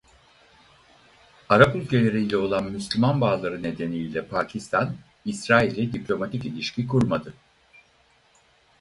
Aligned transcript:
Arap 1.49 1.75
ülkeleriyle 1.75 2.37
olan 2.37 2.63
Müslüman 2.71 3.21
bağları 3.21 3.63
nedeniyle 3.63 4.25
Pakistan 4.27 4.95
İsrail'le 5.25 5.93
diplomatik 5.93 6.45
ilişki 6.45 6.87
kurmadı. 6.87 7.33